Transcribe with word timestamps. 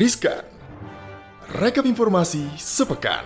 Riskan. 0.00 0.40
Rekap 1.60 1.84
informasi 1.84 2.48
sepekan. 2.56 3.20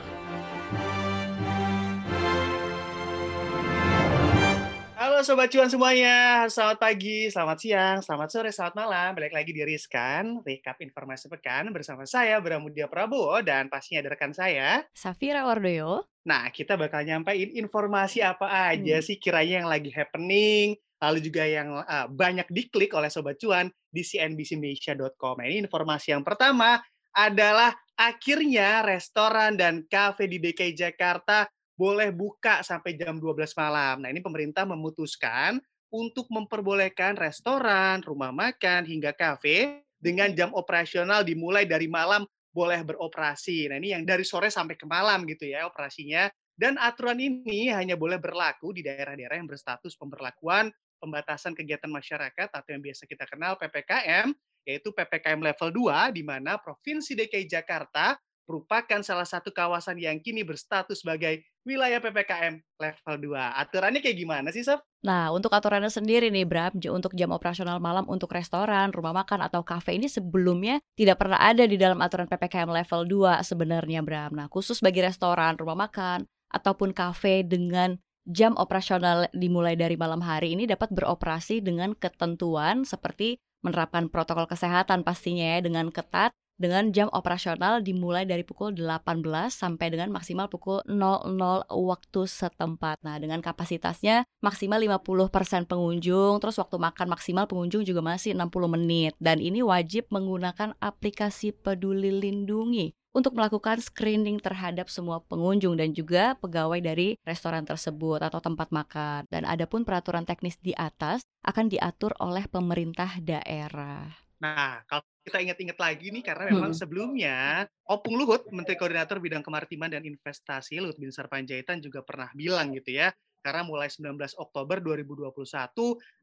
Halo 4.98 5.22
Sobat 5.22 5.54
Cuan 5.54 5.70
semuanya, 5.70 6.50
selamat 6.50 6.82
pagi, 6.82 7.30
selamat 7.30 7.58
siang, 7.62 7.96
selamat 8.02 8.26
sore, 8.26 8.50
selamat 8.50 8.74
malam. 8.74 9.14
Balik 9.14 9.38
lagi 9.38 9.54
di 9.54 9.62
Riskan, 9.62 10.42
Rekap 10.42 10.82
Informasi 10.82 11.30
Pekan 11.30 11.70
bersama 11.70 12.10
saya 12.10 12.42
Bramudia 12.42 12.90
Prabowo 12.90 13.38
dan 13.38 13.70
pastinya 13.70 14.02
ada 14.02 14.18
rekan 14.18 14.34
saya. 14.34 14.82
Safira 14.98 15.46
Wardoyo. 15.46 16.10
Nah, 16.24 16.48
kita 16.48 16.80
bakal 16.80 17.04
nyampein 17.04 17.52
informasi 17.52 18.24
apa 18.24 18.72
aja 18.72 18.96
sih 19.04 19.20
kiranya 19.20 19.60
yang 19.60 19.68
lagi 19.68 19.92
happening, 19.92 20.72
lalu 20.96 21.18
juga 21.20 21.44
yang 21.44 21.84
uh, 21.84 22.08
banyak 22.08 22.48
diklik 22.48 22.96
oleh 22.96 23.12
Sobat 23.12 23.36
Cuan 23.36 23.68
di 23.92 24.00
cnbcindonesia.com. 24.00 25.44
Nah, 25.44 25.46
ini 25.46 25.68
informasi 25.68 26.16
yang 26.16 26.24
pertama 26.24 26.80
adalah 27.12 27.76
akhirnya 27.94 28.82
restoran 28.82 29.54
dan 29.54 29.84
kafe 29.84 30.24
di 30.26 30.40
DKI 30.40 30.72
Jakarta 30.72 31.44
boleh 31.76 32.08
buka 32.08 32.64
sampai 32.64 32.96
jam 32.96 33.20
12 33.20 33.52
malam. 33.60 34.00
Nah, 34.00 34.08
ini 34.08 34.24
pemerintah 34.24 34.64
memutuskan 34.64 35.60
untuk 35.92 36.26
memperbolehkan 36.32 37.20
restoran, 37.20 38.02
rumah 38.02 38.32
makan, 38.34 38.82
hingga 38.88 39.12
kafe 39.14 39.84
dengan 40.00 40.32
jam 40.32 40.50
operasional 40.56 41.22
dimulai 41.22 41.68
dari 41.68 41.86
malam 41.86 42.26
boleh 42.54 42.86
beroperasi. 42.86 43.66
Nah, 43.66 43.82
ini 43.82 43.90
yang 43.90 44.06
dari 44.06 44.22
sore 44.22 44.46
sampai 44.46 44.78
ke 44.78 44.86
malam 44.86 45.26
gitu 45.26 45.50
ya 45.50 45.66
operasinya. 45.66 46.30
Dan 46.54 46.78
aturan 46.78 47.18
ini 47.18 47.66
hanya 47.74 47.98
boleh 47.98 48.22
berlaku 48.22 48.70
di 48.70 48.86
daerah-daerah 48.86 49.34
yang 49.34 49.50
berstatus 49.50 49.98
pemberlakuan 49.98 50.70
pembatasan 51.02 51.50
kegiatan 51.52 51.90
masyarakat 51.90 52.48
atau 52.54 52.70
yang 52.70 52.78
biasa 52.78 53.10
kita 53.10 53.26
kenal 53.26 53.58
PPKM, 53.58 54.30
yaitu 54.62 54.94
PPKM 54.94 55.42
level 55.42 55.90
2 55.90 56.14
di 56.14 56.22
mana 56.22 56.54
Provinsi 56.56 57.18
DKI 57.18 57.50
Jakarta 57.50 58.14
merupakan 58.44 59.00
salah 59.00 59.24
satu 59.24 59.50
kawasan 59.50 59.96
yang 59.96 60.20
kini 60.20 60.44
berstatus 60.44 61.00
sebagai 61.00 61.44
wilayah 61.64 61.98
PPKM 61.98 62.60
level 62.76 63.14
2. 63.32 63.60
Aturannya 63.64 64.00
kayak 64.04 64.18
gimana 64.20 64.48
sih, 64.52 64.60
Sof? 64.60 64.84
Nah, 65.04 65.32
untuk 65.32 65.52
aturannya 65.52 65.88
sendiri 65.88 66.28
nih, 66.28 66.44
Bram, 66.44 66.76
untuk 66.92 67.16
jam 67.16 67.32
operasional 67.32 67.80
malam 67.80 68.04
untuk 68.08 68.32
restoran, 68.32 68.92
rumah 68.92 69.16
makan, 69.16 69.44
atau 69.44 69.64
kafe 69.64 69.96
ini 69.96 70.08
sebelumnya 70.08 70.80
tidak 70.96 71.24
pernah 71.24 71.40
ada 71.40 71.64
di 71.64 71.80
dalam 71.80 72.00
aturan 72.04 72.28
PPKM 72.28 72.68
level 72.68 73.08
2 73.08 73.40
sebenarnya, 73.40 74.00
Bram. 74.04 74.32
Nah, 74.36 74.46
khusus 74.52 74.84
bagi 74.84 75.00
restoran, 75.00 75.56
rumah 75.56 75.88
makan, 75.88 76.28
ataupun 76.52 76.92
kafe 76.92 77.42
dengan 77.42 77.96
jam 78.24 78.56
operasional 78.56 79.28
dimulai 79.36 79.76
dari 79.76 80.00
malam 80.00 80.24
hari 80.24 80.56
ini 80.56 80.64
dapat 80.64 80.88
beroperasi 80.92 81.60
dengan 81.60 81.92
ketentuan 81.92 82.88
seperti 82.88 83.36
menerapkan 83.60 84.08
protokol 84.08 84.48
kesehatan 84.48 85.04
pastinya 85.04 85.56
ya 85.56 85.58
dengan 85.60 85.88
ketat 85.92 86.32
dengan 86.54 86.94
jam 86.94 87.10
operasional 87.10 87.82
dimulai 87.82 88.22
dari 88.22 88.46
pukul 88.46 88.74
18 88.74 89.24
sampai 89.50 89.90
dengan 89.90 90.14
maksimal 90.14 90.46
pukul 90.46 90.80
00 90.86 91.66
waktu 91.70 92.20
setempat. 92.24 93.02
Nah, 93.02 93.18
dengan 93.18 93.42
kapasitasnya 93.42 94.22
maksimal 94.38 94.78
50% 94.78 95.66
pengunjung, 95.66 96.38
terus 96.38 96.56
waktu 96.62 96.76
makan 96.78 97.10
maksimal 97.10 97.50
pengunjung 97.50 97.82
juga 97.82 98.00
masih 98.00 98.38
60 98.38 98.70
menit. 98.70 99.12
Dan 99.18 99.42
ini 99.42 99.60
wajib 99.66 100.06
menggunakan 100.14 100.78
aplikasi 100.78 101.50
Peduli 101.50 102.14
Lindungi 102.14 102.94
untuk 103.14 103.38
melakukan 103.38 103.78
screening 103.78 104.42
terhadap 104.42 104.90
semua 104.90 105.22
pengunjung 105.22 105.78
dan 105.78 105.94
juga 105.94 106.34
pegawai 106.42 106.82
dari 106.82 107.14
restoran 107.22 107.62
tersebut 107.62 108.18
atau 108.26 108.42
tempat 108.42 108.74
makan. 108.74 109.30
Dan 109.30 109.46
adapun 109.46 109.86
peraturan 109.86 110.26
teknis 110.26 110.58
di 110.58 110.74
atas 110.74 111.22
akan 111.46 111.70
diatur 111.70 112.12
oleh 112.18 112.44
pemerintah 112.50 113.22
daerah. 113.22 114.10
Nah, 114.44 114.84
kalau 114.84 115.00
kita 115.24 115.40
ingat-ingat 115.40 115.78
lagi 115.80 116.12
nih 116.12 116.20
karena 116.20 116.52
memang 116.52 116.76
hmm. 116.76 116.80
sebelumnya 116.84 117.64
Opung 117.88 118.20
Luhut, 118.20 118.44
Menteri 118.52 118.76
Koordinator 118.76 119.16
Bidang 119.16 119.40
Kemaritiman 119.40 119.88
dan 119.88 120.04
Investasi 120.04 120.84
Luhut 120.84 121.00
Binsar 121.00 121.32
Panjaitan 121.32 121.80
juga 121.80 122.04
pernah 122.04 122.28
bilang 122.36 122.76
gitu 122.76 122.92
ya, 122.92 123.08
karena 123.40 123.64
mulai 123.64 123.88
19 123.88 124.20
Oktober 124.36 124.84
2021 124.84 125.32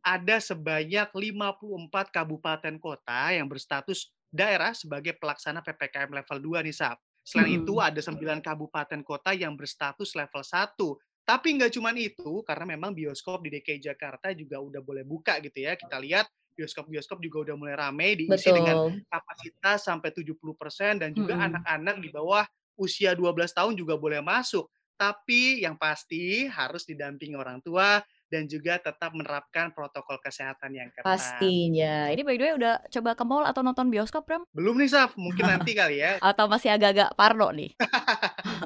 ada 0.06 0.38
sebanyak 0.38 1.10
54 1.10 2.14
kabupaten 2.14 2.76
kota 2.78 3.34
yang 3.34 3.50
berstatus 3.50 4.14
daerah 4.30 4.78
sebagai 4.78 5.18
pelaksana 5.18 5.66
PPKM 5.66 6.22
level 6.22 6.62
2 6.62 6.70
nih 6.70 6.78
Sab. 6.78 7.02
Selain 7.26 7.58
hmm. 7.58 7.66
itu 7.66 7.74
ada 7.82 8.02
9 8.06 8.22
kabupaten 8.46 9.02
kota 9.02 9.34
yang 9.34 9.58
berstatus 9.58 10.14
level 10.14 10.46
1. 10.46 10.78
Tapi 11.32 11.48
nggak 11.56 11.72
cuma 11.72 11.96
itu, 11.96 12.44
karena 12.44 12.76
memang 12.76 12.92
bioskop 12.92 13.40
di 13.48 13.56
DKI 13.56 13.80
Jakarta 13.80 14.36
juga 14.36 14.60
udah 14.60 14.84
boleh 14.84 15.08
buka 15.08 15.40
gitu 15.40 15.64
ya. 15.64 15.80
Kita 15.80 15.96
lihat 15.96 16.28
bioskop-bioskop 16.60 17.24
juga 17.24 17.48
udah 17.48 17.56
mulai 17.56 17.76
ramai 17.80 18.20
diisi 18.20 18.52
Betul. 18.52 18.60
dengan 18.60 18.76
kapasitas 19.08 19.88
sampai 19.88 20.12
70% 20.12 21.00
dan 21.00 21.16
juga 21.16 21.40
anak-anak 21.40 21.96
hmm. 21.96 22.04
di 22.04 22.10
bawah 22.12 22.44
usia 22.76 23.16
12 23.16 23.32
tahun 23.56 23.80
juga 23.80 23.96
boleh 23.96 24.20
masuk. 24.20 24.68
Tapi 25.00 25.64
yang 25.64 25.80
pasti 25.80 26.52
harus 26.52 26.84
didampingi 26.84 27.40
orang 27.40 27.64
tua 27.64 28.04
dan 28.32 28.48
juga 28.48 28.80
tetap 28.80 29.12
menerapkan 29.12 29.76
protokol 29.76 30.16
kesehatan 30.24 30.72
yang 30.72 30.88
ketat. 30.96 31.04
Pastinya. 31.04 32.08
Ini 32.08 32.24
by 32.24 32.40
the 32.40 32.44
way 32.48 32.54
udah 32.56 32.80
coba 32.88 33.12
ke 33.12 33.24
mall 33.28 33.44
atau 33.44 33.60
nonton 33.60 33.92
bioskop, 33.92 34.24
Bram? 34.24 34.48
Belum 34.56 34.80
nih, 34.80 34.88
Saf. 34.88 35.20
Mungkin 35.20 35.44
nanti 35.44 35.76
kali 35.80 36.00
ya. 36.00 36.16
atau 36.24 36.48
masih 36.48 36.72
agak-agak 36.72 37.12
parno 37.20 37.52
nih? 37.52 37.76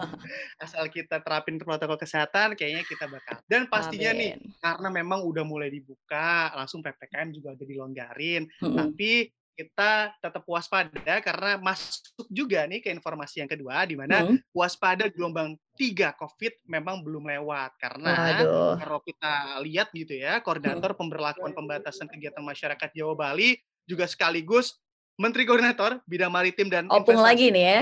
Asal 0.62 0.88
kita 0.91 1.19
terapin 1.22 1.59
protokol 1.59 2.00
kesehatan, 2.00 2.53
kayaknya 2.53 2.84
kita 2.88 3.06
bakal. 3.09 3.40
Dan 3.47 3.68
pastinya 3.68 4.12
Amin. 4.13 4.19
nih, 4.19 4.31
karena 4.59 4.90
memang 4.90 5.23
udah 5.23 5.44
mulai 5.44 5.69
dibuka, 5.72 6.53
langsung 6.56 6.84
PPKM 6.85 7.34
juga 7.35 7.56
udah 7.56 7.66
dilonggarin. 7.68 8.44
Hmm. 8.62 8.75
Tapi 8.75 9.29
kita 9.56 10.12
tetap 10.19 10.44
waspada 10.44 11.24
karena 11.24 11.56
masuk 11.56 12.28
juga 12.28 12.68
nih 12.68 12.84
ke 12.84 12.91
informasi 12.91 13.40
yang 13.40 13.50
kedua 13.50 13.88
di 13.88 13.95
mana 13.95 14.28
hmm. 14.28 14.51
waspada 14.51 15.07
gelombang 15.07 15.56
tiga 15.79 16.12
COVID 16.19 16.68
memang 16.68 17.00
belum 17.00 17.24
lewat 17.24 17.79
karena 17.79 18.35
Aduh. 18.35 18.75
kalau 18.84 19.00
kita 19.00 19.63
lihat 19.63 19.88
gitu 19.95 20.19
ya 20.19 20.44
koordinator 20.44 20.91
hmm. 20.91 21.00
pemberlakuan 21.00 21.56
pembatasan 21.56 22.12
kegiatan 22.12 22.44
masyarakat 22.44 22.91
Jawa 22.91 23.16
Bali 23.16 23.56
juga 23.88 24.03
sekaligus 24.12 24.75
Menteri 25.16 25.47
Koordinator 25.47 26.03
Bidang 26.03 26.35
Maritim 26.35 26.68
dan 26.68 26.91
Opung 26.91 27.16
Investasi, 27.16 27.31
lagi 27.31 27.47
nih 27.56 27.63
ya 27.63 27.81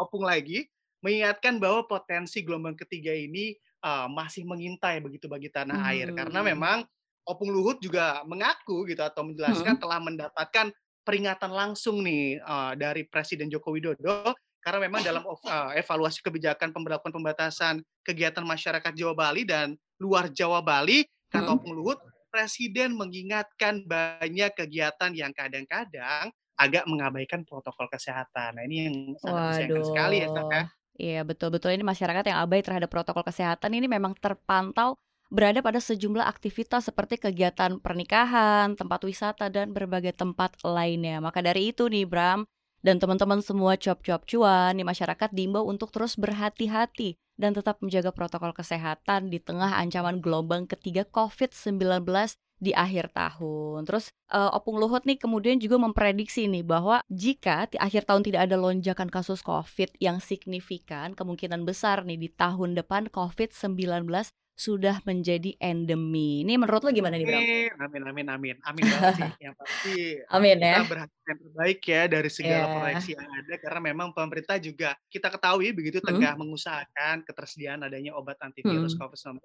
Opung 0.00 0.24
lagi 0.24 0.58
mengingatkan 1.00 1.56
bahwa 1.56 1.84
potensi 1.88 2.44
gelombang 2.44 2.76
ketiga 2.76 3.12
ini 3.12 3.56
uh, 3.84 4.06
masih 4.08 4.44
mengintai 4.44 5.00
begitu 5.00 5.26
bagi 5.26 5.48
tanah 5.48 5.76
hmm. 5.80 5.90
air 5.90 6.08
karena 6.12 6.40
memang 6.44 6.78
Opung 7.28 7.52
Luhut 7.52 7.78
juga 7.84 8.24
mengaku 8.24 8.88
gitu 8.88 9.04
atau 9.04 9.22
menjelaskan 9.22 9.76
hmm. 9.76 9.82
telah 9.82 9.98
mendapatkan 10.00 10.66
peringatan 11.04 11.52
langsung 11.52 12.00
nih 12.04 12.40
uh, 12.42 12.72
dari 12.76 13.04
Presiden 13.08 13.52
Joko 13.52 13.72
Widodo 13.72 14.34
karena 14.60 14.78
memang 14.88 15.00
dalam 15.00 15.24
uh, 15.24 15.72
evaluasi 15.72 16.20
kebijakan 16.20 16.72
pemberlakuan 16.72 17.12
pembatasan 17.12 17.80
kegiatan 18.04 18.44
masyarakat 18.44 18.92
Jawa 18.92 19.16
Bali 19.16 19.48
dan 19.48 19.72
luar 19.96 20.28
Jawa 20.28 20.60
Bali 20.60 21.04
kata 21.32 21.56
hmm. 21.56 21.72
Luhut 21.72 22.00
Presiden 22.30 22.94
mengingatkan 22.94 23.82
banyak 23.88 24.54
kegiatan 24.54 25.10
yang 25.16 25.34
kadang-kadang 25.34 26.30
agak 26.60 26.84
mengabaikan 26.86 27.42
protokol 27.42 27.88
kesehatan. 27.88 28.60
Nah 28.60 28.64
ini 28.68 28.76
yang 28.86 28.96
sangat 29.18 29.42
disayangkan 29.56 29.84
sekali 29.88 30.16
ya, 30.20 30.28
ya. 30.28 30.62
Iya 30.98 31.22
betul-betul 31.22 31.76
ini 31.76 31.84
masyarakat 31.86 32.24
yang 32.26 32.38
abai 32.42 32.60
terhadap 32.66 32.90
protokol 32.90 33.22
kesehatan 33.22 33.70
ini 33.78 33.86
memang 33.86 34.12
terpantau 34.18 34.98
berada 35.30 35.62
pada 35.62 35.78
sejumlah 35.78 36.26
aktivitas 36.26 36.90
seperti 36.90 37.14
kegiatan 37.22 37.78
pernikahan, 37.78 38.74
tempat 38.74 39.00
wisata, 39.06 39.46
dan 39.46 39.70
berbagai 39.70 40.10
tempat 40.18 40.58
lainnya. 40.66 41.22
Maka 41.22 41.38
dari 41.38 41.70
itu 41.70 41.86
nih 41.86 42.02
Bram, 42.02 42.42
dan 42.80 42.96
teman-teman 42.96 43.44
semua 43.44 43.76
cuap-cuap 43.76 44.24
cuan 44.24 44.76
di 44.76 44.84
masyarakat 44.84 45.30
diimbau 45.32 45.68
untuk 45.68 45.92
terus 45.92 46.16
berhati-hati 46.16 47.16
dan 47.40 47.56
tetap 47.56 47.80
menjaga 47.80 48.12
protokol 48.12 48.52
kesehatan 48.52 49.32
di 49.32 49.40
tengah 49.40 49.80
ancaman 49.80 50.20
gelombang 50.20 50.68
ketiga 50.68 51.08
COVID-19 51.08 52.04
di 52.60 52.76
akhir 52.76 53.16
tahun. 53.16 53.88
Terus 53.88 54.12
uh, 54.28 54.52
Opung 54.52 54.76
Luhut 54.76 55.08
nih 55.08 55.16
kemudian 55.16 55.56
juga 55.56 55.80
memprediksi 55.80 56.44
nih 56.44 56.60
bahwa 56.60 57.00
jika 57.08 57.64
di 57.72 57.80
akhir 57.80 58.04
tahun 58.04 58.22
tidak 58.28 58.52
ada 58.52 58.60
lonjakan 58.60 59.08
kasus 59.08 59.40
COVID 59.40 59.96
yang 59.96 60.20
signifikan, 60.20 61.16
kemungkinan 61.16 61.64
besar 61.64 62.04
nih 62.04 62.20
di 62.20 62.28
tahun 62.28 62.76
depan 62.76 63.08
COVID-19 63.08 64.04
sudah 64.60 65.00
menjadi 65.08 65.56
endemi. 65.56 66.44
Ini 66.44 66.60
menurut 66.60 66.84
lo 66.84 66.92
gimana 66.92 67.16
nih, 67.16 67.24
Bro? 67.24 67.40
Amin, 67.80 68.02
amin, 68.04 68.26
amin. 68.28 68.56
Amin 68.68 68.84
banget 68.84 69.16
sih. 69.16 69.30
Yang 69.48 69.54
pasti 69.56 69.96
amin, 70.36 70.56
kita 70.60 70.68
ya. 70.68 70.80
berharap 70.84 71.20
yang 71.24 71.38
terbaik 71.40 71.80
ya 71.80 72.02
dari 72.12 72.28
segala 72.28 72.60
yeah. 72.60 72.74
proyeksi 72.76 73.10
yang 73.16 73.32
ada. 73.32 73.54
Karena 73.56 73.80
memang 73.80 74.08
pemerintah 74.12 74.56
juga 74.60 74.92
kita 75.08 75.32
ketahui 75.32 75.72
begitu 75.72 76.04
hmm. 76.04 76.12
tengah 76.12 76.36
mengusahakan 76.36 77.24
ketersediaan 77.24 77.80
adanya 77.88 78.12
obat 78.12 78.36
antivirus 78.44 78.92
hmm. 78.92 79.00
COVID-19, 79.00 79.40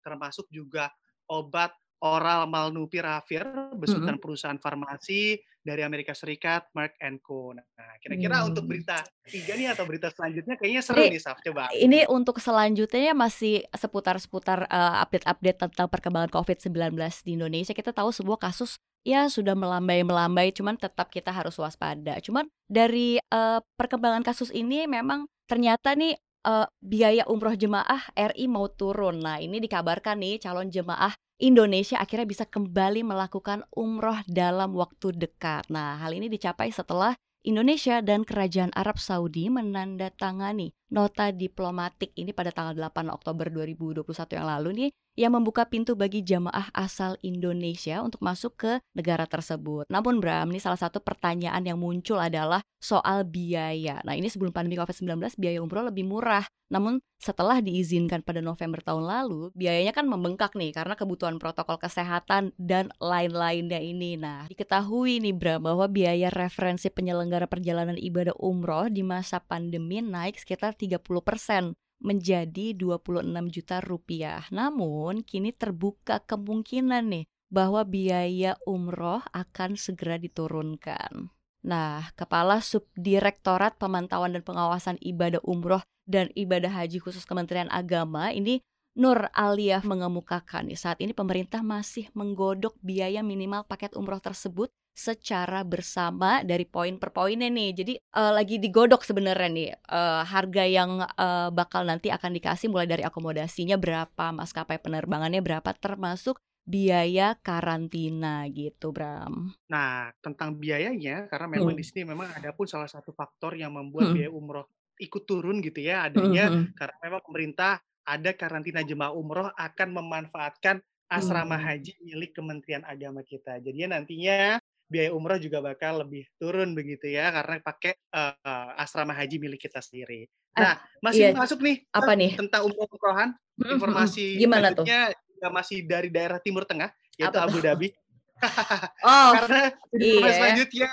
termasuk 0.00 0.48
juga 0.48 0.88
obat 1.28 1.76
oral 2.04 2.44
malnupiravir 2.50 3.72
besutan 3.76 4.16
-hmm. 4.16 4.22
perusahaan 4.22 4.60
farmasi 4.60 5.40
dari 5.66 5.82
Amerika 5.82 6.14
Serikat 6.14 6.70
Merck 6.78 6.94
Co. 7.26 7.50
Nah, 7.50 7.98
kira-kira 7.98 8.38
hmm. 8.38 8.48
untuk 8.54 8.70
berita 8.70 9.02
tiga 9.26 9.58
nih 9.58 9.74
atau 9.74 9.82
berita 9.82 10.14
selanjutnya 10.14 10.54
kayaknya 10.54 10.82
seru 10.86 11.02
ini, 11.02 11.18
nih, 11.18 11.22
Saf. 11.26 11.42
Coba. 11.42 11.74
Ini 11.74 12.06
untuk 12.06 12.38
selanjutnya 12.38 13.10
masih 13.18 13.66
seputar-seputar 13.74 14.70
uh, 14.70 15.02
update-update 15.02 15.58
tentang 15.58 15.90
perkembangan 15.90 16.30
COVID-19 16.30 16.94
di 17.26 17.30
Indonesia. 17.34 17.74
Kita 17.74 17.90
tahu 17.90 18.14
sebuah 18.14 18.38
kasus 18.38 18.78
ya 19.02 19.26
sudah 19.26 19.58
melambai-melambai 19.58 20.54
cuman 20.54 20.78
tetap 20.78 21.10
kita 21.10 21.34
harus 21.34 21.58
waspada. 21.58 22.22
Cuman 22.22 22.46
dari 22.70 23.18
uh, 23.34 23.58
perkembangan 23.74 24.22
kasus 24.22 24.54
ini 24.54 24.86
memang 24.86 25.26
ternyata 25.50 25.98
nih 25.98 26.14
uh, 26.46 26.70
biaya 26.78 27.26
umroh 27.26 27.58
jemaah 27.58 28.06
RI 28.14 28.46
mau 28.46 28.70
turun. 28.70 29.18
Nah, 29.18 29.42
ini 29.42 29.58
dikabarkan 29.58 30.22
nih 30.22 30.38
calon 30.38 30.70
jemaah 30.70 31.10
Indonesia 31.36 32.00
akhirnya 32.00 32.24
bisa 32.24 32.48
kembali 32.48 33.04
melakukan 33.04 33.68
umroh 33.76 34.24
dalam 34.24 34.72
waktu 34.72 35.12
dekat. 35.12 35.68
Nah, 35.68 36.00
hal 36.00 36.16
ini 36.16 36.32
dicapai 36.32 36.72
setelah 36.72 37.12
Indonesia 37.44 38.00
dan 38.00 38.24
Kerajaan 38.24 38.72
Arab 38.72 38.96
Saudi 38.96 39.52
menandatangani 39.52 40.72
nota 40.90 41.34
diplomatik 41.34 42.14
ini 42.14 42.30
pada 42.30 42.54
tanggal 42.54 42.74
8 42.78 43.10
Oktober 43.10 43.50
2021 43.50 44.06
yang 44.38 44.46
lalu 44.46 44.70
nih 44.74 44.90
yang 45.16 45.32
membuka 45.32 45.64
pintu 45.64 45.96
bagi 45.96 46.20
jamaah 46.20 46.68
asal 46.76 47.16
Indonesia 47.24 48.04
untuk 48.04 48.20
masuk 48.20 48.52
ke 48.60 48.72
negara 48.92 49.24
tersebut. 49.24 49.88
Namun 49.88 50.20
Bram, 50.20 50.52
ini 50.52 50.60
salah 50.60 50.76
satu 50.76 51.00
pertanyaan 51.00 51.64
yang 51.64 51.80
muncul 51.80 52.20
adalah 52.20 52.60
soal 52.76 53.24
biaya. 53.24 54.04
Nah 54.04 54.12
ini 54.12 54.28
sebelum 54.28 54.52
pandemi 54.52 54.76
COVID-19 54.76 55.40
biaya 55.40 55.58
umroh 55.64 55.88
lebih 55.88 56.04
murah. 56.04 56.44
Namun 56.68 57.00
setelah 57.16 57.64
diizinkan 57.64 58.20
pada 58.20 58.44
November 58.44 58.82
tahun 58.84 59.08
lalu, 59.08 59.54
biayanya 59.56 59.96
kan 59.96 60.04
membengkak 60.04 60.52
nih 60.52 60.76
karena 60.76 60.92
kebutuhan 60.98 61.40
protokol 61.40 61.80
kesehatan 61.80 62.52
dan 62.60 62.92
lain-lainnya 63.00 63.80
ini. 63.80 64.20
Nah 64.20 64.44
diketahui 64.52 65.24
nih 65.24 65.32
Bram 65.32 65.64
bahwa 65.64 65.88
biaya 65.88 66.28
referensi 66.28 66.92
penyelenggara 66.92 67.48
perjalanan 67.48 67.96
ibadah 67.96 68.36
umroh 68.36 68.92
di 68.92 69.00
masa 69.00 69.40
pandemi 69.40 70.04
naik 70.04 70.36
sekitar 70.36 70.75
30 70.76 71.00
persen 71.24 71.72
menjadi 71.98 72.76
26 72.76 73.24
juta 73.48 73.80
rupiah. 73.80 74.44
Namun 74.52 75.24
kini 75.24 75.56
terbuka 75.56 76.20
kemungkinan 76.22 77.04
nih 77.08 77.24
bahwa 77.48 77.82
biaya 77.88 78.60
umroh 78.68 79.24
akan 79.32 79.80
segera 79.80 80.20
diturunkan. 80.20 81.32
Nah, 81.66 82.14
Kepala 82.14 82.62
Subdirektorat 82.62 83.74
Pemantauan 83.80 84.38
dan 84.38 84.46
Pengawasan 84.46 85.02
Ibadah 85.02 85.42
Umroh 85.42 85.82
dan 86.06 86.30
Ibadah 86.36 86.70
Haji 86.70 87.02
khusus 87.02 87.26
Kementerian 87.26 87.66
Agama 87.74 88.30
ini 88.30 88.62
Nur 88.96 89.28
Aliyah 89.36 89.84
mengemukakan 89.84 90.72
saat 90.72 91.04
ini 91.04 91.12
pemerintah 91.12 91.60
masih 91.60 92.08
menggodok 92.16 92.80
biaya 92.80 93.20
minimal 93.20 93.68
paket 93.68 93.92
umroh 93.92 94.16
tersebut 94.24 94.72
secara 94.96 95.60
bersama 95.60 96.40
dari 96.40 96.64
poin 96.64 96.96
per 96.96 97.12
poinnya 97.12 97.52
nih. 97.52 97.70
Jadi 97.76 97.94
uh, 98.16 98.32
lagi 98.32 98.56
digodok 98.56 99.04
sebenarnya 99.04 99.48
nih 99.52 99.70
uh, 99.92 100.24
harga 100.24 100.64
yang 100.64 101.04
uh, 101.04 101.52
bakal 101.52 101.84
nanti 101.84 102.08
akan 102.08 102.32
dikasih 102.32 102.72
mulai 102.72 102.88
dari 102.88 103.04
akomodasinya 103.04 103.76
berapa, 103.76 104.32
maskapai 104.32 104.80
penerbangannya 104.80 105.44
berapa 105.44 105.68
termasuk 105.76 106.40
biaya 106.66 107.36
karantina 107.44 108.48
gitu, 108.50 108.90
Bram. 108.90 109.54
Nah, 109.70 110.10
tentang 110.18 110.56
biayanya 110.56 111.28
karena 111.28 111.46
memang 111.46 111.76
hmm. 111.76 111.80
di 111.80 111.84
sini 111.84 112.02
memang 112.08 112.32
ada 112.32 112.50
pun 112.56 112.64
salah 112.66 112.88
satu 112.88 113.12
faktor 113.12 113.54
yang 113.54 113.76
membuat 113.76 114.10
hmm. 114.10 114.14
biaya 114.16 114.30
umroh 114.32 114.66
ikut 114.96 115.28
turun 115.28 115.60
gitu 115.60 115.84
ya 115.84 116.08
adanya 116.08 116.48
hmm. 116.48 116.56
hmm. 116.56 116.66
karena 116.72 116.96
memang 117.04 117.20
pemerintah 117.20 117.72
ada 118.08 118.32
karantina 118.32 118.80
jemaah 118.80 119.12
umroh 119.12 119.52
akan 119.52 119.88
memanfaatkan 119.92 120.80
asrama 121.06 121.54
hmm. 121.54 121.64
haji 121.70 121.92
milik 122.02 122.32
Kementerian 122.34 122.82
Agama 122.82 123.22
kita. 123.22 123.62
Jadi 123.62 123.86
nantinya 123.86 124.58
biaya 124.86 125.10
umroh 125.10 125.38
juga 125.38 125.58
bakal 125.58 126.06
lebih 126.06 126.26
turun 126.38 126.72
begitu 126.72 127.10
ya 127.10 127.34
karena 127.34 127.58
pakai 127.58 127.98
uh, 128.14 128.78
asrama 128.78 129.12
haji 129.12 129.42
milik 129.42 129.66
kita 129.66 129.82
sendiri. 129.82 130.30
Eh, 130.56 130.62
nah, 130.62 130.78
masih 131.02 131.30
iya. 131.30 131.36
masuk 131.36 131.58
nih 131.60 131.82
apa 131.90 132.12
nih 132.14 132.32
tentang 132.38 132.70
umroh 132.70 132.88
umrohan 132.88 133.30
informasi 133.58 134.40
gimana 134.40 134.72
tuh? 134.72 134.86
juga 134.86 135.48
masih 135.52 135.84
dari 135.84 136.08
daerah 136.08 136.40
Timur 136.40 136.64
Tengah 136.64 136.88
yaitu 137.18 137.36
apa 137.36 137.50
Abu 137.50 137.58
Dhabi. 137.60 137.88
oh, 139.08 139.30
karena 139.36 139.62
iya. 139.96 140.32
selanjutnya 140.32 140.90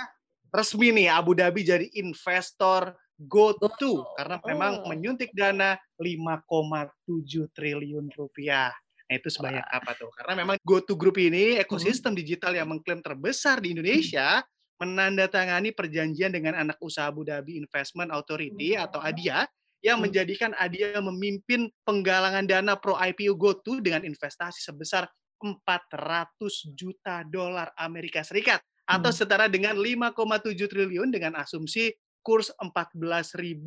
resmi 0.51 0.87
nih 0.95 1.07
Abu 1.11 1.31
Dhabi 1.35 1.61
jadi 1.63 1.87
investor 1.99 2.95
GoTo 3.19 4.17
karena 4.19 4.41
memang 4.43 4.73
oh. 4.83 4.87
menyuntik 4.89 5.31
dana 5.31 5.77
5,7 6.01 7.55
triliun 7.55 8.09
rupiah. 8.15 8.73
Nah, 9.03 9.15
itu 9.19 9.29
sebanyak 9.29 9.65
apa 9.67 9.91
tuh? 9.99 10.09
Karena 10.15 10.33
memang 10.43 10.55
GoTo 10.63 10.95
Group 10.95 11.19
ini 11.19 11.59
ekosistem 11.59 12.15
digital 12.15 12.55
yang 12.55 12.71
mengklaim 12.71 13.03
terbesar 13.03 13.59
di 13.59 13.75
Indonesia 13.75 14.41
menandatangani 14.79 15.75
perjanjian 15.75 16.33
dengan 16.33 16.57
anak 16.57 16.79
usaha 16.81 17.07
Abu 17.07 17.27
Dhabi 17.27 17.59
Investment 17.59 18.09
Authority 18.09 18.75
atau 18.75 18.99
ADIA 19.03 19.45
yang 19.83 19.99
menjadikan 19.99 20.55
ADIA 20.55 21.03
memimpin 21.03 21.67
penggalangan 21.83 22.47
dana 22.47 22.73
pro 22.79 22.95
IPO 22.95 23.35
GoTo 23.35 23.83
dengan 23.83 24.07
investasi 24.07 24.63
sebesar 24.63 25.07
400 25.43 26.71
juta 26.71 27.27
dolar 27.27 27.75
Amerika 27.75 28.23
Serikat 28.23 28.63
atau 28.87 29.11
setara 29.11 29.51
dengan 29.51 29.75
5,7 29.75 30.55
triliun 30.55 31.11
dengan 31.11 31.35
asumsi 31.39 31.91
kurs 32.23 32.51
14.000 32.59 33.59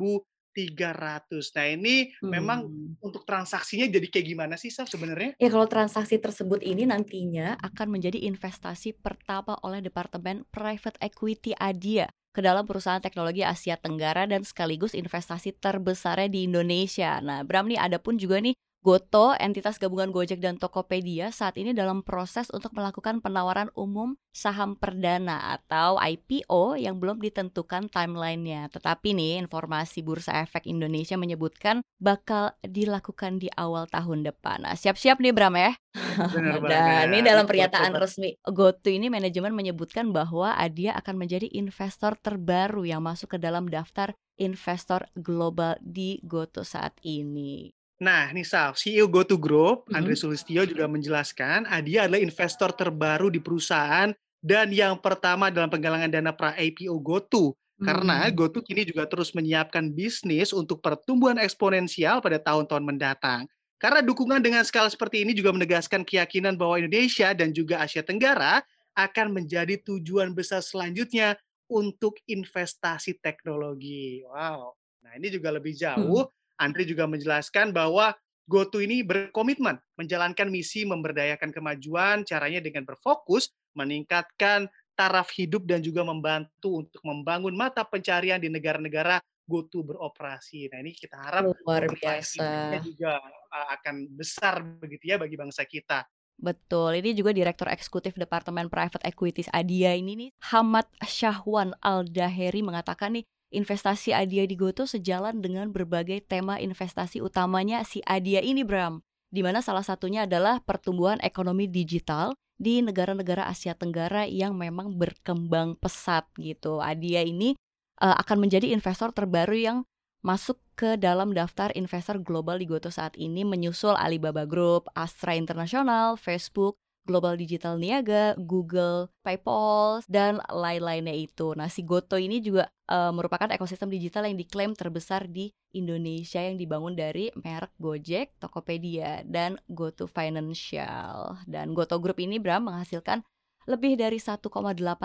300. 0.57 1.53
Nah, 1.53 1.65
ini 1.69 2.09
hmm. 2.09 2.31
memang 2.33 2.65
untuk 2.97 3.21
transaksinya 3.21 3.85
jadi 3.85 4.09
kayak 4.09 4.25
gimana 4.25 4.55
sih, 4.57 4.73
Saf, 4.73 4.89
sebenarnya? 4.89 5.37
Ya, 5.37 5.53
kalau 5.53 5.69
transaksi 5.69 6.17
tersebut 6.17 6.65
ini 6.65 6.89
nantinya 6.89 7.61
akan 7.61 7.93
menjadi 7.93 8.25
investasi 8.25 8.97
pertama 8.97 9.53
oleh 9.61 9.85
Departemen 9.85 10.49
Private 10.49 10.97
Equity 10.97 11.53
Adia 11.53 12.09
ke 12.33 12.41
dalam 12.41 12.65
perusahaan 12.65 13.01
teknologi 13.01 13.45
Asia 13.45 13.77
Tenggara 13.77 14.25
dan 14.25 14.41
sekaligus 14.41 14.97
investasi 14.97 15.57
terbesarnya 15.57 16.29
di 16.29 16.49
Indonesia. 16.49 17.21
Nah, 17.21 17.45
Bram 17.45 17.69
nih 17.69 17.77
ada 17.77 18.01
pun 18.01 18.17
juga 18.17 18.41
nih 18.41 18.57
Goto, 18.85 19.33
entitas 19.35 19.81
gabungan 19.81 20.13
Gojek 20.13 20.37
dan 20.39 20.61
Tokopedia 20.61 21.33
saat 21.33 21.57
ini 21.57 21.73
dalam 21.73 22.05
proses 22.05 22.47
untuk 22.53 22.71
melakukan 22.77 23.19
penawaran 23.19 23.67
umum 23.73 24.15
saham 24.31 24.77
perdana 24.77 25.57
atau 25.57 25.97
IPO 25.97 26.77
yang 26.77 27.01
belum 27.01 27.17
ditentukan 27.19 27.89
timelinenya. 27.89 28.69
Tetapi 28.69 29.17
nih 29.17 29.41
informasi 29.43 30.05
Bursa 30.05 30.39
Efek 30.45 30.69
Indonesia 30.69 31.17
menyebutkan 31.17 31.81
bakal 31.97 32.53
dilakukan 32.61 33.41
di 33.41 33.49
awal 33.57 33.89
tahun 33.89 34.23
depan. 34.23 34.69
Nah, 34.69 34.77
siap-siap 34.77 35.19
nih 35.19 35.33
Bram 35.33 35.57
ya. 35.57 35.73
Dan 36.71 37.11
ini 37.11 37.25
dalam 37.25 37.43
pernyataan 37.49 37.91
resmi 37.97 38.37
GoTo 38.45 38.93
ini 38.93 39.09
manajemen 39.09 39.51
menyebutkan 39.57 40.13
bahwa 40.13 40.53
Adia 40.53 40.93
akan 40.95 41.17
menjadi 41.17 41.49
investor 41.57 42.15
terbaru 42.21 42.85
yang 42.85 43.01
masuk 43.01 43.35
ke 43.35 43.37
dalam 43.41 43.67
daftar 43.67 44.13
investor 44.37 45.09
global 45.17 45.75
di 45.81 46.21
GoTo 46.23 46.61
saat 46.61 46.93
ini. 47.01 47.76
Nah, 47.97 48.29
Nisa, 48.29 48.69
CEO 48.77 49.09
GoTo 49.09 49.41
Group, 49.41 49.89
mm-hmm. 49.89 49.97
Andre 49.97 50.13
Sulistio 50.13 50.61
juga 50.69 50.85
menjelaskan, 50.85 51.65
Adia 51.65 52.05
adalah 52.05 52.21
investor 52.21 52.69
terbaru 52.69 53.33
di 53.33 53.41
perusahaan 53.41 54.13
dan 54.37 54.69
yang 54.69 55.01
pertama 55.01 55.49
dalam 55.49 55.65
penggalangan 55.73 56.13
dana 56.13 56.29
pra 56.29 56.53
IPO 56.53 56.93
GoTo. 57.01 57.57
Mm-hmm. 57.57 57.85
Karena 57.85 58.29
GoTo 58.29 58.61
kini 58.61 58.85
juga 58.85 59.09
terus 59.09 59.33
menyiapkan 59.33 59.89
bisnis 59.89 60.53
untuk 60.53 60.77
pertumbuhan 60.81 61.41
eksponensial 61.41 62.21
pada 62.21 62.37
tahun-tahun 62.37 62.85
mendatang. 62.85 63.49
Karena 63.81 64.01
dukungan 64.01 64.41
dengan 64.41 64.61
skala 64.65 64.89
seperti 64.89 65.21
ini 65.25 65.33
juga 65.33 65.53
menegaskan 65.53 66.01
keyakinan 66.01 66.57
bahwa 66.57 66.81
Indonesia 66.81 67.33
dan 67.33 67.53
juga 67.53 67.81
Asia 67.81 68.01
Tenggara 68.01 68.61
akan 68.97 69.41
menjadi 69.41 69.77
tujuan 69.85 70.33
besar 70.33 70.65
selanjutnya 70.65 71.37
untuk 71.69 72.17
investasi 72.25 73.21
teknologi. 73.21 74.25
Wow. 74.25 74.73
Nah, 75.05 75.11
ini 75.17 75.29
juga 75.29 75.53
lebih 75.53 75.77
jauh. 75.77 76.25
Hmm 76.25 76.37
Andri 76.57 76.89
juga 76.89 77.05
menjelaskan 77.05 77.71
bahwa 77.71 78.13
GoTo 78.47 78.79
ini 78.79 79.03
berkomitmen 79.03 79.75
menjalankan 79.99 80.47
misi 80.47 80.87
memberdayakan 80.87 81.51
kemajuan, 81.51 82.23
caranya 82.23 82.63
dengan 82.63 82.87
berfokus 82.87 83.51
meningkatkan 83.75 84.71
taraf 84.97 85.29
hidup 85.35 85.67
dan 85.69 85.83
juga 85.83 86.01
membantu 86.01 86.81
untuk 86.81 87.01
membangun 87.05 87.53
mata 87.53 87.85
pencarian 87.85 88.41
di 88.41 88.49
negara-negara 88.49 89.21
GoTo 89.45 89.83
beroperasi. 89.83 90.73
Nah 90.73 90.79
ini 90.81 90.91
kita 90.95 91.15
harap 91.19 91.53
luar 91.61 91.85
biasa 91.91 92.81
juga 92.81 93.21
uh, 93.21 93.67
akan 93.77 94.09
besar 94.17 94.63
begitu 94.81 95.13
ya 95.13 95.21
bagi 95.21 95.37
bangsa 95.37 95.63
kita. 95.63 96.03
Betul, 96.37 97.01
ini 97.01 97.17
juga 97.17 97.33
Direktur 97.33 97.65
Eksekutif 97.65 98.13
Departemen 98.13 98.69
Private 98.69 99.01
Equities 99.09 99.49
Adia 99.49 99.97
ini 99.97 100.13
nih, 100.13 100.29
Hamad 100.53 100.85
Syahwan 101.01 101.73
Al-Daheri 101.81 102.61
mengatakan 102.61 103.17
nih, 103.17 103.25
investasi 103.51 104.11
Adia 104.11 104.43
di 104.43 104.55
Goto 104.59 104.83
sejalan 104.83 105.39
dengan 105.39 105.71
berbagai 105.71 106.23
tema 106.25 106.59
investasi 106.59 107.23
utamanya 107.23 107.83
si 107.87 108.03
Adia 108.03 108.43
ini 108.43 108.67
Bram. 108.67 108.99
Di 109.27 109.43
mana 109.43 109.59
salah 109.59 109.83
satunya 109.83 110.23
adalah 110.23 110.63
pertumbuhan 110.63 111.19
ekonomi 111.19 111.67
digital 111.67 112.35
di 112.57 112.81
negara-negara 112.81 113.45
Asia 113.45 113.77
Tenggara 113.77 114.25
yang 114.25 114.55
memang 114.57 114.95
berkembang 114.95 115.77
pesat 115.77 116.25
gitu. 116.39 116.79
Adia 116.79 117.21
ini 117.21 117.53
uh, 118.01 118.15
akan 118.23 118.47
menjadi 118.47 118.71
investor 118.71 119.11
terbaru 119.11 119.55
yang 119.55 119.77
masuk 120.25 120.57
ke 120.73 120.97
dalam 120.97 121.31
daftar 121.31 121.69
investor 121.77 122.17
global 122.19 122.57
di 122.57 122.65
Goto 122.65 122.89
saat 122.89 123.13
ini 123.15 123.45
menyusul 123.45 123.93
Alibaba 123.93 124.43
Group, 124.49 124.89
Astra 124.97 125.37
International, 125.37 126.17
Facebook, 126.17 126.75
Global 127.07 127.39
Digital 127.39 127.79
Niaga, 127.79 128.35
Google, 128.35 129.07
PayPal, 129.23 130.03
dan 130.11 130.43
lain-lainnya 130.51 131.15
itu. 131.15 131.55
Nah, 131.55 131.71
si 131.71 131.87
Goto 131.87 132.19
ini 132.19 132.43
juga 132.43 132.67
uh, 132.91 133.15
merupakan 133.15 133.47
ekosistem 133.47 133.87
digital 133.87 134.27
yang 134.27 134.35
diklaim 134.35 134.75
terbesar 134.75 135.31
di 135.31 135.47
Indonesia 135.71 136.43
yang 136.43 136.59
dibangun 136.59 136.99
dari 136.99 137.31
merek 137.39 137.71
Gojek, 137.79 138.35
Tokopedia, 138.43 139.23
dan 139.23 139.55
Goto 139.71 140.11
Financial. 140.11 141.39
Dan 141.47 141.71
Goto 141.71 142.03
Group 142.03 142.19
ini, 142.19 142.43
Bram, 142.43 142.67
menghasilkan 142.67 143.23
lebih 143.67 143.99
dari 143.99 144.15
1,8 144.15 144.47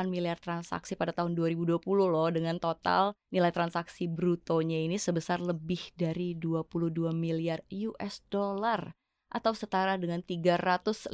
miliar 0.06 0.38
transaksi 0.38 0.94
pada 0.94 1.10
tahun 1.10 1.34
2020 1.34 1.82
loh 1.82 2.30
dengan 2.30 2.62
total 2.62 3.10
nilai 3.34 3.50
transaksi 3.50 4.06
brutonya 4.06 4.86
ini 4.86 5.02
sebesar 5.02 5.42
lebih 5.42 5.90
dari 5.98 6.38
22 6.38 7.10
miliar 7.10 7.66
US 7.90 8.22
dollar 8.30 8.94
atau 9.32 9.56
setara 9.56 9.96
dengan 9.96 10.20
315 10.20 11.08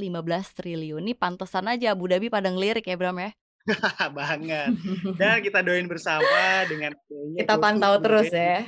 triliun. 0.59 0.99
Ini 0.99 1.15
pantesan 1.15 1.71
aja 1.71 1.95
Abu 1.95 2.11
Dhabi 2.11 2.27
pada 2.27 2.51
ngelirik 2.51 2.83
ya 2.83 2.99
Bram 2.99 3.15
ya. 3.15 3.31
banget. 4.19 4.75
Dan 5.19 5.39
kita 5.39 5.63
doain 5.63 5.87
bersama 5.87 6.67
dengan 6.67 6.91
kita 7.37 7.55
pantau 7.55 7.95
terus 8.03 8.27
ya. 8.27 8.67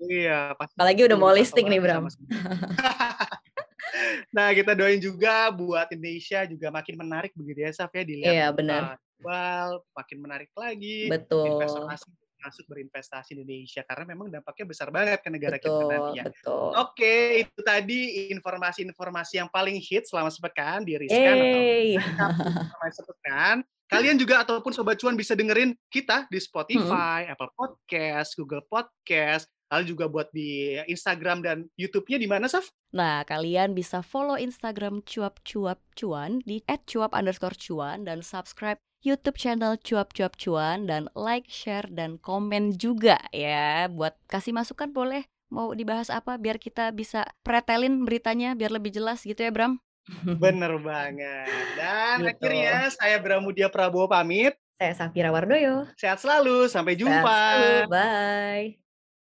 iya, 0.00 0.40
pasti. 0.56 0.74
Apalagi 0.78 1.00
udah 1.04 1.18
mau 1.18 1.32
listing 1.36 1.68
nih, 1.68 1.80
Bram. 1.80 2.08
nah, 4.36 4.48
kita 4.56 4.72
doain 4.72 5.00
juga 5.02 5.52
buat 5.52 5.92
Indonesia 5.92 6.48
juga 6.48 6.72
makin 6.72 6.94
menarik 6.96 7.32
begitu 7.36 7.66
ya, 7.66 7.70
Saf 7.76 7.92
ya 7.92 8.02
dilihat. 8.06 8.32
Iya, 8.32 8.46
benar. 8.56 8.82
Well, 9.20 9.84
makin 9.96 10.18
menarik 10.20 10.50
lagi. 10.56 11.08
Betul. 11.08 11.60
Investor 11.60 11.88
asing 11.88 12.14
masuk 12.46 12.64
berinvestasi 12.70 13.34
di 13.34 13.42
Indonesia 13.42 13.82
karena 13.82 14.04
memang 14.06 14.30
dampaknya 14.30 14.66
besar 14.70 14.88
banget 14.94 15.18
ke 15.18 15.28
negara 15.34 15.58
betul, 15.58 15.74
kita 15.74 15.84
nantinya. 15.90 16.24
Betul. 16.30 16.70
Oke, 16.78 17.14
itu 17.42 17.60
tadi 17.66 18.00
informasi-informasi 18.30 19.42
yang 19.42 19.50
paling 19.50 19.76
hit 19.82 20.06
selama 20.06 20.30
sepekan 20.30 20.86
di 20.86 20.94
Riskan 20.94 21.34
atau 21.42 21.60
informasi 21.66 22.94
sepekan. 23.02 23.56
Kalian 23.86 24.18
juga 24.18 24.42
ataupun 24.42 24.74
Sobat 24.74 24.98
Cuan 24.98 25.14
bisa 25.14 25.38
dengerin 25.38 25.70
kita 25.86 26.26
di 26.26 26.42
Spotify, 26.42 27.22
hmm. 27.22 27.32
Apple 27.38 27.52
Podcast, 27.54 28.34
Google 28.34 28.66
Podcast, 28.66 29.46
lalu 29.70 29.94
juga 29.94 30.10
buat 30.10 30.26
di 30.34 30.74
Instagram 30.90 31.42
dan 31.42 31.70
YouTube-nya 31.78 32.18
di 32.18 32.26
mana, 32.26 32.50
Saf? 32.50 32.70
Nah, 32.94 33.22
kalian 33.22 33.78
bisa 33.78 34.02
follow 34.02 34.34
Instagram 34.34 35.06
cuap 35.06 35.38
cuap 35.46 35.78
cuan 35.94 36.42
di 36.42 36.66
@cuap 36.66 37.14
underscore 37.14 37.54
cuan 37.54 38.02
dan 38.02 38.26
subscribe 38.26 38.82
YouTube 39.06 39.38
channel 39.38 39.78
cuap 39.78 40.10
cuap 40.10 40.34
cuan 40.34 40.90
dan 40.90 41.06
like, 41.14 41.46
share 41.46 41.86
dan 41.86 42.18
komen 42.18 42.74
juga 42.74 43.22
ya. 43.30 43.86
Buat 43.86 44.18
kasih 44.26 44.50
masukan 44.50 44.90
boleh 44.90 45.30
mau 45.46 45.70
dibahas 45.78 46.10
apa 46.10 46.34
biar 46.42 46.58
kita 46.58 46.90
bisa 46.90 47.22
pretelin 47.46 48.02
beritanya 48.02 48.58
biar 48.58 48.74
lebih 48.74 48.90
jelas 48.90 49.22
gitu 49.22 49.38
ya, 49.46 49.54
Bram. 49.54 49.78
Bener 50.42 50.78
banget. 50.78 51.50
Dan 51.74 52.16
gitu. 52.22 52.30
akhirnya 52.30 52.90
saya 52.94 53.16
Bramudia 53.18 53.68
Prabowo 53.68 54.06
pamit. 54.06 54.54
Saya 54.76 54.92
Safira 54.92 55.32
Wardoyo. 55.32 55.88
Sehat 55.96 56.20
selalu, 56.20 56.68
sampai 56.68 56.94
jumpa. 56.94 57.24
Sehat 57.24 57.24
selalu, 57.24 57.72
bye. 57.90 58.85